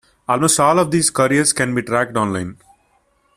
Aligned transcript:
Almost 0.27 0.59
all 0.59 0.79
of 0.79 0.89
these 0.89 1.11
couriers 1.11 1.53
can 1.53 1.75
be 1.75 1.83
tracked 1.83 2.17
online. 2.17 2.57